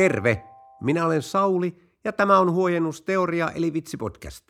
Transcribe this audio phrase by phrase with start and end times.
[0.00, 0.44] Terve!
[0.80, 4.44] Minä olen Sauli ja tämä on Huojennusteoria eli Vitsipodcast.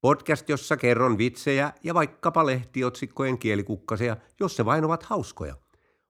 [0.00, 5.56] Podcast, jossa kerron vitsejä ja vaikkapa lehtiotsikkojen kielikukkasia, jos se vain ovat hauskoja.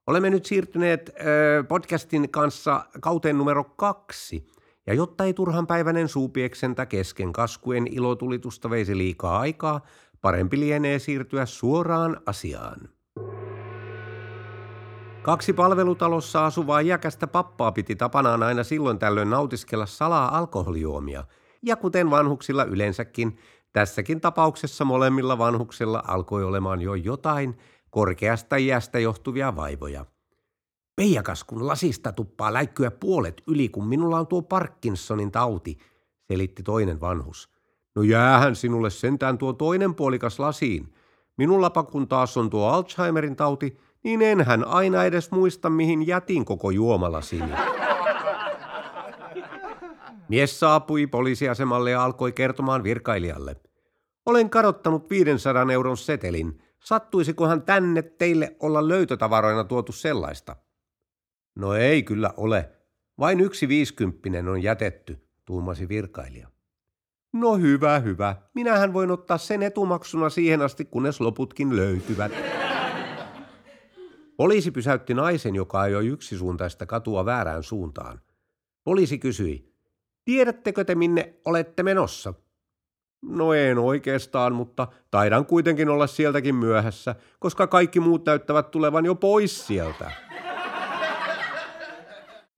[0.06, 4.46] Olemme nyt siirtyneet äh, podcastin kanssa kauteen numero kaksi.
[4.86, 9.80] Ja jotta ei turhanpäiväinen suupieksentä kesken kaskujen ilotulitusta veisi liikaa aikaa,
[10.20, 12.97] parempi lienee siirtyä suoraan asiaan.
[15.28, 21.24] Kaksi palvelutalossa asuvaa iäkästä pappaa piti tapanaan aina silloin tällöin nautiskella salaa alkoholijuomia.
[21.62, 23.38] Ja kuten vanhuksilla yleensäkin,
[23.72, 27.58] tässäkin tapauksessa molemmilla vanhuksilla alkoi olemaan jo jotain
[27.90, 30.06] korkeasta iästä johtuvia vaivoja.
[30.96, 35.78] Peijakas, kun lasista tuppaa läikkyä puolet yli, kun minulla on tuo Parkinsonin tauti,
[36.28, 37.50] selitti toinen vanhus.
[37.96, 40.94] No jäähän sinulle sentään tuo toinen puolikas lasiin.
[41.36, 46.70] Minullapa kun taas on tuo Alzheimerin tauti, niin enhän aina edes muista, mihin jätin koko
[46.70, 47.52] juomalasini.
[50.28, 53.56] Mies saapui poliisiasemalle ja alkoi kertomaan virkailijalle.
[54.26, 56.62] Olen kadottanut 500 euron setelin.
[56.84, 60.56] Sattuisikohan tänne teille olla löytötavaroina tuotu sellaista?
[61.56, 62.70] No ei kyllä ole.
[63.18, 66.48] Vain yksi viisikymppinen on jätetty, tuumasi virkailija.
[67.32, 68.36] No hyvä, hyvä.
[68.54, 72.32] Minähän voin ottaa sen etumaksuna siihen asti, kunnes loputkin löytyvät.
[74.38, 78.20] Poliisi pysäytti naisen, joka ajoi yksisuuntaista katua väärään suuntaan.
[78.84, 79.74] Poliisi kysyi,
[80.24, 82.34] tiedättekö te minne olette menossa?
[83.22, 89.14] No en oikeastaan, mutta taidan kuitenkin olla sieltäkin myöhässä, koska kaikki muut näyttävät tulevan jo
[89.14, 90.10] pois sieltä.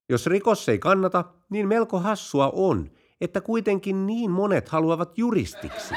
[0.09, 5.95] Jos rikos ei kannata, niin melko hassua on, että kuitenkin niin monet haluavat juristiksi.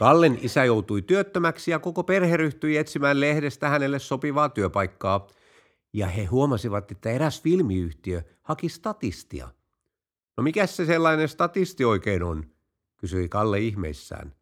[0.00, 5.26] Kallen isä joutui työttömäksi ja koko perhe ryhtyi etsimään lehdestä hänelle sopivaa työpaikkaa.
[5.92, 9.48] Ja he huomasivat, että eräs filmiyhtiö haki statistia.
[10.36, 12.44] No mikä se sellainen statisti oikein on?
[12.96, 14.34] kysyi Kalle ihmeissään.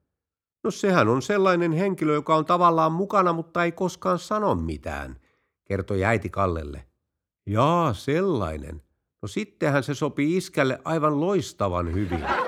[0.65, 5.21] No sehän on sellainen henkilö, joka on tavallaan mukana, mutta ei koskaan sano mitään,
[5.65, 6.85] kertoi äiti Kallelle.
[7.47, 8.83] Jaa, sellainen.
[9.23, 12.48] No sittenhän se sopii iskälle aivan loistavan hyvin.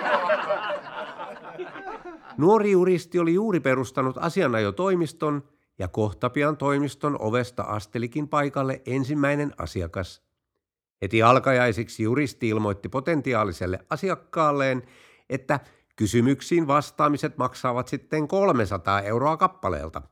[2.41, 10.23] Nuori juristi oli juuri perustanut asianajotoimiston ja kohta pian toimiston ovesta astelikin paikalle ensimmäinen asiakas.
[11.03, 14.83] Heti alkajaisiksi juristi ilmoitti potentiaaliselle asiakkaalleen,
[15.31, 15.61] että
[15.97, 20.03] kysymyksiin vastaamiset maksavat sitten 300 euroa kappaleelta.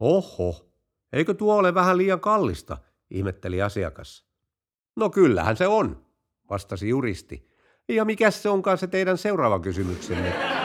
[0.00, 0.70] Oho,
[1.12, 2.78] eikö tuo ole vähän liian kallista,
[3.10, 4.26] ihmetteli asiakas.
[4.96, 6.06] No kyllähän se on,
[6.50, 7.48] vastasi juristi.
[7.88, 10.57] Ja mikä se onkaan se teidän seuraava kysymyksenne?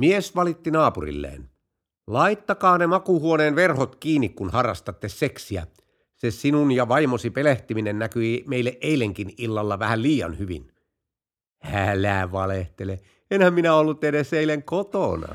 [0.00, 1.50] Mies valitti naapurilleen.
[2.06, 5.66] Laittakaa ne makuhuoneen verhot kiinni, kun harrastatte seksiä.
[6.16, 10.72] Se sinun ja vaimosi pelehtiminen näkyi meille eilenkin illalla vähän liian hyvin.
[11.72, 13.00] Älä valehtele.
[13.30, 15.34] Enhän minä ollut edes eilen kotona.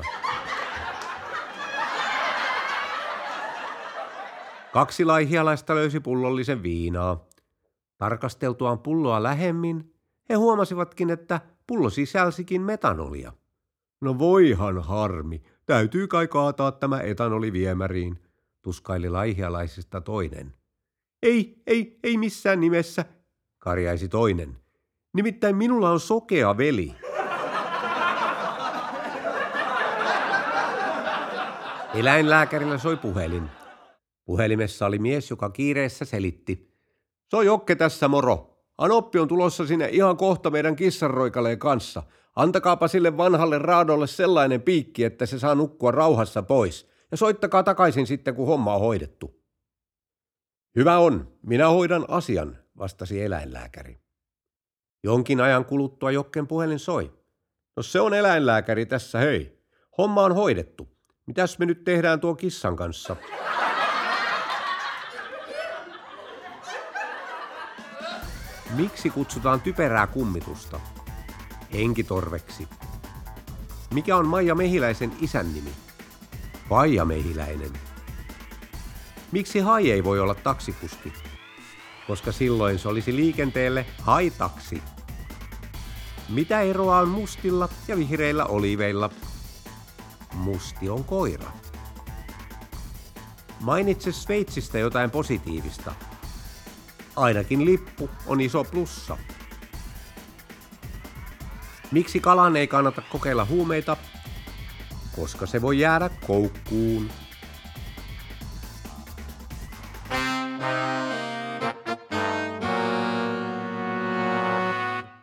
[4.72, 7.28] Kaksi laihialaista löysi pullollisen viinaa.
[7.98, 9.94] Tarkasteltuaan pulloa lähemmin,
[10.28, 13.32] he huomasivatkin, että pullo sisälsikin metanolia.
[14.00, 18.18] No voihan harmi, täytyy kai kaataa tämä etanoli viemäriin,
[18.62, 20.54] tuskaili laihialaisista toinen.
[21.22, 23.04] Ei, ei, ei missään nimessä,
[23.58, 24.56] karjaisi toinen.
[25.14, 26.94] Nimittäin minulla on sokea veli.
[31.94, 33.50] Eläinlääkärillä soi puhelin.
[34.24, 36.70] Puhelimessa oli mies, joka kiireessä selitti.
[37.30, 38.62] Soi Jokke tässä moro.
[38.78, 42.02] Anoppi on tulossa sinne ihan kohta meidän kissanroikaleen kanssa.
[42.36, 46.88] Antakaapa sille vanhalle raadolle sellainen piikki, että se saa nukkua rauhassa pois.
[47.10, 49.42] Ja soittakaa takaisin sitten, kun homma on hoidettu.
[50.76, 53.98] Hyvä on, minä hoidan asian, vastasi eläinlääkäri.
[55.04, 57.12] Jonkin ajan kuluttua Jokken puhelin soi.
[57.76, 59.62] No se on eläinlääkäri tässä, hei.
[59.98, 60.88] Homma on hoidettu.
[61.26, 63.16] Mitäs me nyt tehdään tuo kissan kanssa?
[68.76, 70.80] Miksi kutsutaan typerää kummitusta?
[71.72, 72.68] Henkitorveksi.
[73.94, 75.70] Mikä on Maija Mehiläisen isän nimi?
[76.68, 77.70] Paija Mehiläinen.
[79.32, 81.12] Miksi Hai ei voi olla taksikuski?
[82.06, 84.82] Koska silloin se olisi liikenteelle haitaksi.
[86.28, 89.10] Mitä eroa on mustilla ja vihreillä oliveilla?
[90.34, 91.50] Musti on koira.
[93.60, 95.94] Mainitse Sveitsistä jotain positiivista.
[97.16, 99.16] Ainakin lippu on iso plussa.
[101.92, 103.96] Miksi kalan ei kannata kokeilla huumeita?
[105.16, 107.10] Koska se voi jäädä koukkuun.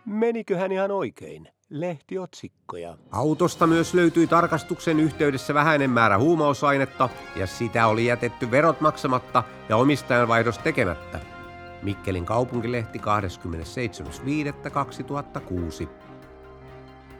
[0.06, 1.50] Meniköhän ihan oikein?
[1.70, 2.98] Lehtiotsikkoja.
[3.12, 9.78] Autosta myös löytyi tarkastuksen yhteydessä vähäinen määrä huumausainetta ja sitä oli jätetty verot maksamatta ja
[9.78, 11.20] omistajanvaihdos tekemättä.
[11.84, 15.88] Mikkelin kaupunkilehti 27.5.2006.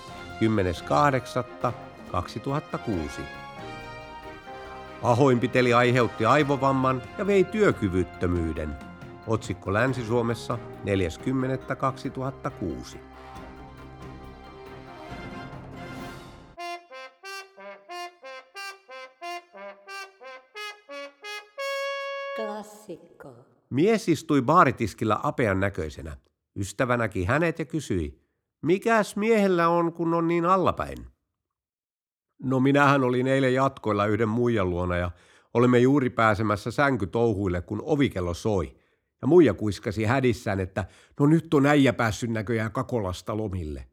[2.12, 3.20] 10.8.2006.
[5.02, 8.94] Pahoinpiteli aiheutti aivovamman ja vei työkyvyttömyyden.
[9.26, 12.99] Otsikko Länsi-Suomessa 40.2006.
[22.37, 23.35] Klassikko.
[23.71, 26.17] Mies istui baaritiskillä apean näköisenä.
[26.56, 28.20] Ystävä näki hänet ja kysyi,
[28.62, 31.06] mikäs miehellä on, kun on niin allapäin?
[32.43, 35.11] No minähän olin eilen jatkoilla yhden muijan luona ja
[35.55, 38.83] olimme juuri pääsemässä sänkytouhuille, kun ovikello soi.
[39.25, 40.85] Ja muija kuiskasi hädissään, että
[41.21, 43.88] no nyt on äijä päässyt näköjään Kakolasta lomille.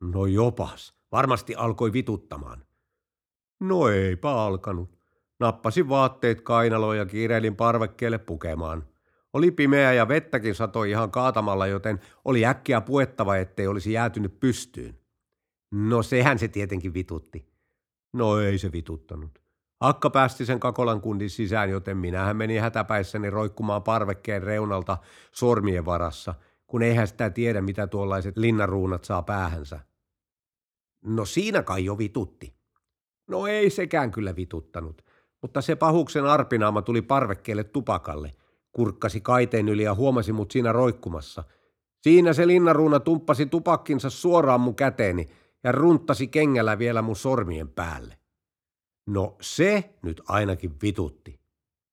[0.00, 2.64] No jopas, varmasti alkoi vituttamaan.
[3.60, 4.98] No eipä alkanut.
[5.40, 8.88] Nappasin vaatteet kainaloon ja kiireilin parvekkeelle pukemaan.
[9.32, 14.98] Oli pimeä ja vettäkin satoi ihan kaatamalla, joten oli äkkiä puettava, ettei olisi jäätynyt pystyyn.
[15.70, 17.48] No sehän se tietenkin vitutti.
[18.12, 19.38] No ei se vituttanut.
[19.80, 24.98] Akka päästi sen kakolan kundin sisään, joten minähän menin hätäpäissäni roikkumaan parvekkeen reunalta
[25.32, 26.34] sormien varassa,
[26.66, 29.80] kun eihän sitä tiedä, mitä tuollaiset linnaruunat saa päähänsä.
[31.04, 32.54] No siinä kai jo vitutti.
[33.28, 35.04] No ei sekään kyllä vituttanut,
[35.42, 38.30] mutta se pahuksen arpinaama tuli parvekkeelle tupakalle,
[38.72, 41.44] kurkkasi kaiteen yli ja huomasi mut siinä roikkumassa.
[42.02, 45.28] Siinä se linnaruuna tumppasi tupakkinsa suoraan mun käteeni
[45.64, 48.19] ja runttasi kengällä vielä mun sormien päälle.
[49.10, 51.40] No se nyt ainakin vitutti.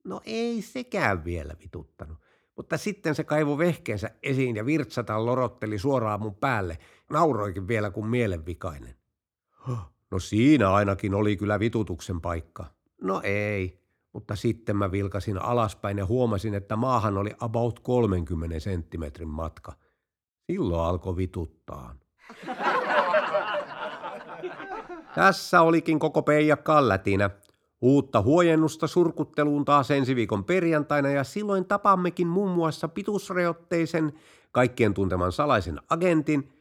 [0.04, 2.18] No ei sekään vielä vituttanut,
[2.56, 6.78] mutta sitten se kaivo vehkeensä esiin ja virtsata lorotteli suoraan mun päälle,
[7.10, 8.96] nauroikin vielä kuin mielenvikainen.
[10.12, 12.66] No siinä ainakin oli kyllä vitutuksen paikka.
[13.02, 13.82] No ei,
[14.14, 19.74] mutta sitten mä vilkasin alaspäin ja huomasin, että maahan oli about 30 senttimetrin matka.
[20.52, 21.96] Silloin alkoi vituttaa.
[25.18, 27.30] Tässä olikin koko Peija Kallätinä.
[27.82, 34.14] Uutta huojennusta surkutteluun taas ensi viikon perjantaina ja silloin tapammekin muun muassa pitusreotteisen,
[34.52, 36.52] kaikkien tunteman salaisen agentin,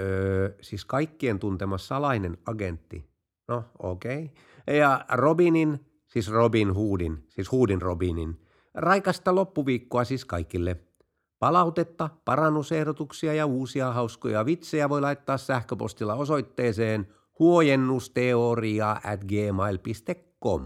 [0.00, 3.08] öö, siis kaikkien tuntema salainen agentti,
[3.48, 4.76] no okei, okay.
[4.76, 8.40] ja Robinin, siis Robin Hoodin, siis Hoodin Robinin,
[8.74, 10.76] raikasta loppuviikkoa siis kaikille.
[11.38, 17.06] Palautetta, parannusehdotuksia ja uusia hauskoja vitsejä voi laittaa sähköpostilla osoitteeseen
[17.38, 20.64] huojennusteoria at gmail.com.